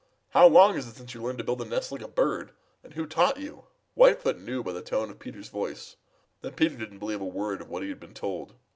[0.29, 2.53] How long is it since you learned to build a nest like a bird,
[2.83, 5.95] and who taught you?" Whitefoot knew by the tone of Peter's voice
[6.41, 8.55] that Peter didn't believe a word of what he had been told.